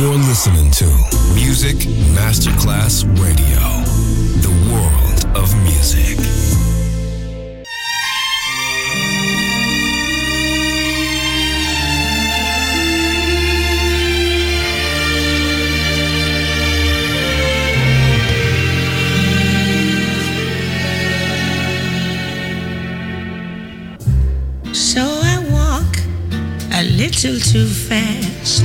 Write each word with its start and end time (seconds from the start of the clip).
You're 0.00 0.14
listening 0.14 0.70
to 0.70 0.86
Music 1.34 1.76
Masterclass 2.16 3.04
Radio, 3.20 3.60
the 4.40 4.48
world 4.72 5.36
of 5.36 5.54
music. 5.62 6.16
So 24.74 25.02
I 25.02 25.38
walk 25.52 25.94
a 26.72 26.84
little 26.84 27.38
too 27.38 27.66
fast 27.66 28.64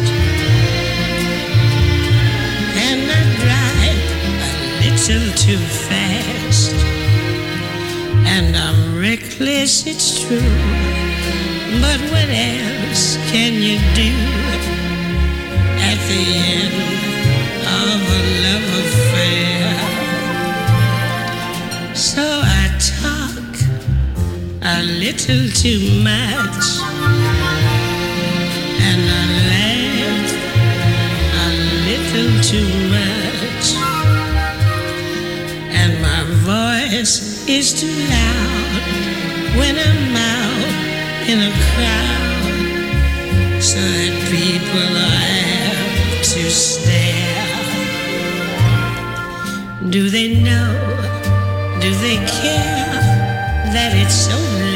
still 5.06 5.32
too 5.36 5.64
fast. 5.88 6.74
And 8.26 8.56
I'm 8.58 9.00
reckless, 9.00 9.86
it's 9.86 10.26
true. 10.26 10.40
But 11.80 12.00
what 12.10 12.28
else 12.28 13.18
can 13.30 13.54
you 13.62 13.78
do 13.94 14.14
at 15.90 16.00
the 16.10 16.26
end 16.58 16.76
of 17.84 18.00
a 18.18 18.22
love 18.46 18.70
affair? 18.84 19.70
So 21.94 22.26
I 22.44 22.66
talk 22.98 23.54
a 24.64 24.82
little 25.04 25.46
too 25.64 25.82
much. 26.02 26.66
And 28.90 29.02
I 29.20 29.26
laugh 29.54 30.32
a 31.44 31.50
little 31.86 32.42
too 32.42 32.90
much. 32.90 33.15
is 36.98 37.74
too 37.74 37.88
loud 37.88 38.84
when 39.58 39.76
I'm 39.78 40.16
out 40.16 41.30
in 41.30 41.40
a 41.42 41.52
crowd 41.68 42.44
so 43.62 43.80
that 43.80 44.14
people 44.32 44.96
have 45.20 46.24
to 46.24 46.50
stare. 46.50 47.52
Do 49.90 50.10
they 50.10 50.42
know? 50.42 50.72
Do 51.82 51.94
they 51.96 52.16
care 52.42 53.02
that 53.74 53.92
it's 53.94 54.16
so 54.16 54.38
loud? 54.38 54.75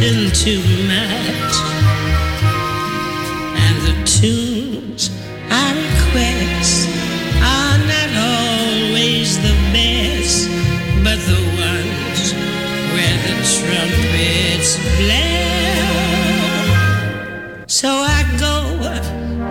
Into 0.00 0.30
to 0.32 0.54
match, 0.88 1.56
and 3.64 3.76
the 3.86 3.94
tunes 4.06 5.10
I 5.50 5.66
request 5.84 6.88
are 7.54 7.78
not 7.92 8.10
always 8.32 9.28
the 9.46 9.54
best, 9.74 10.48
but 11.04 11.18
the 11.30 11.42
ones 11.68 12.22
where 12.94 13.18
the 13.26 13.36
trumpets 13.52 14.70
blare. 14.96 15.84
So 17.66 17.88
I 17.90 18.20
go 18.38 18.56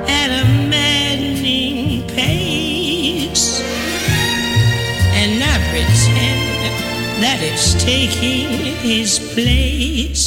at 0.07 0.29
a 0.31 0.45
maddening 0.67 2.07
pace, 2.07 3.47
and 5.13 5.31
I 5.43 5.55
pretend 5.69 6.49
that 7.21 7.39
it's 7.41 7.67
taking 7.83 8.47
his 8.77 9.19
place. 9.33 10.18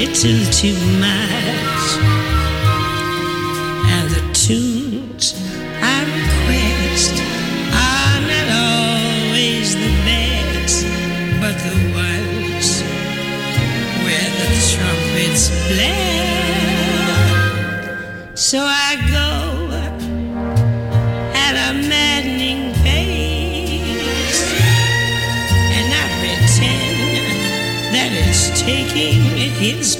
little 0.00 0.50
too 0.50 0.74
much. 0.98 1.39
his 29.60 29.99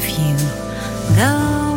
if 0.00 0.18
you 0.18 1.16
go. 1.16 1.67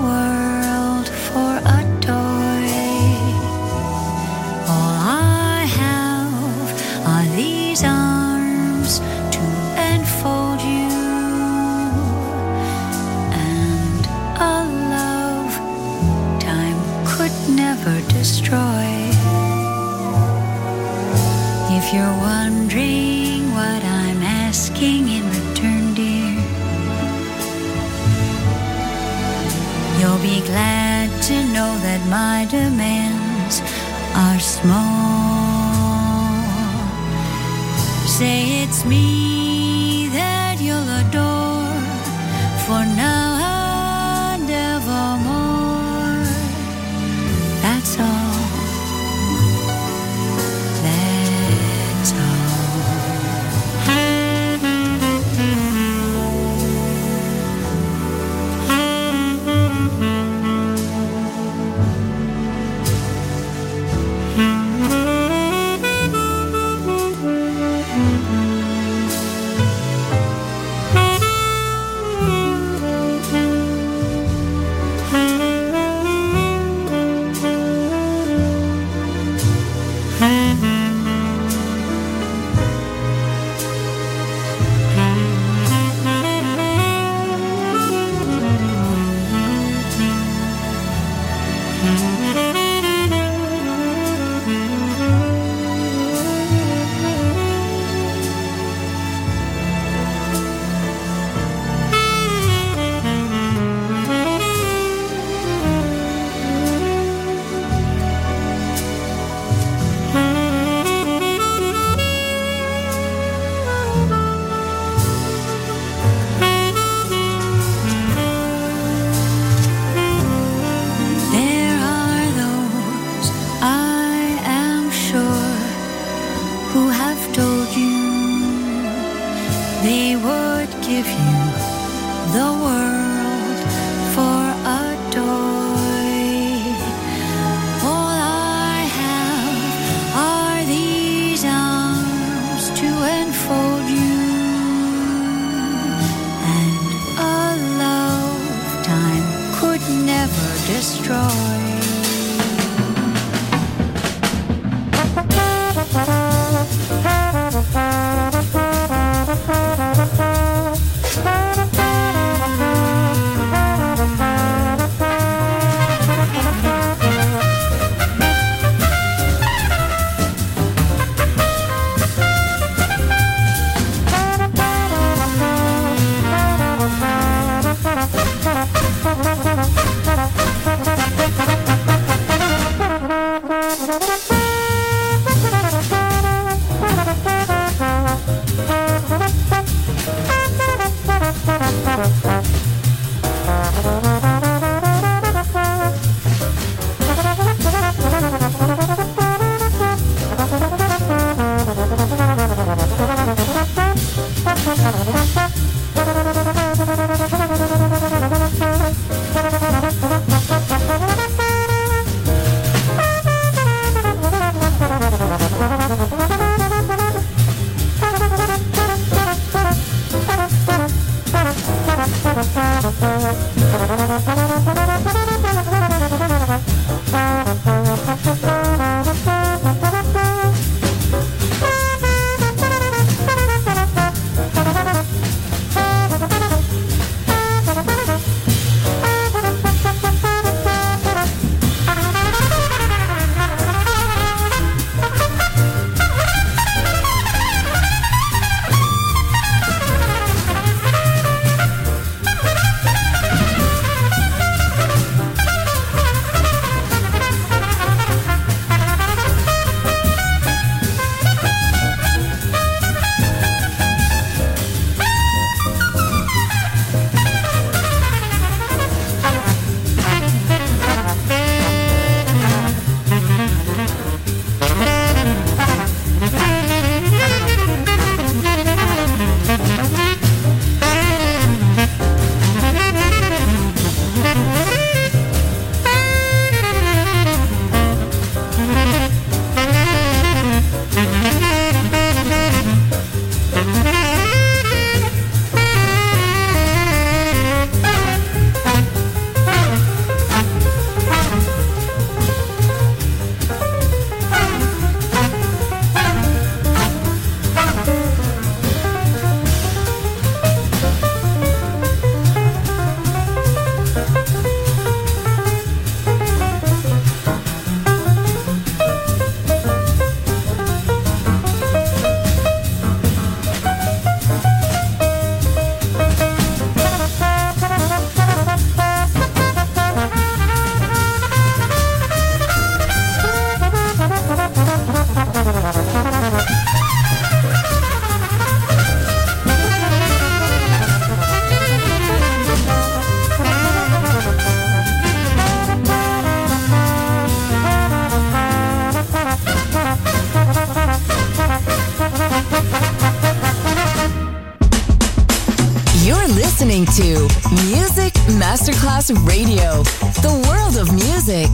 Radio, 359.25 359.81
the 360.21 360.29
world 360.47 360.77
of 360.77 360.89
music. 360.91 361.49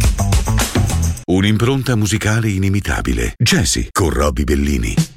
Un'impronta 1.26 1.96
musicale 1.96 2.50
inimitabile. 2.50 3.34
Jesse 3.38 3.88
con 3.92 4.10
Robbie 4.10 4.44
Bellini. 4.44 5.17